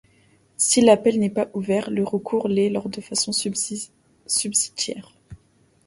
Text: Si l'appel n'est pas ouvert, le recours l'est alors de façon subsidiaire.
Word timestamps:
Si 0.57 0.81
l'appel 0.81 1.19
n'est 1.19 1.29
pas 1.29 1.49
ouvert, 1.53 1.91
le 1.91 2.03
recours 2.03 2.47
l'est 2.47 2.65
alors 2.69 2.89
de 2.89 3.01
façon 3.01 3.31
subsidiaire. 3.31 5.13